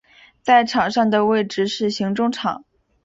[0.41, 2.65] 在场上的位置是型中场。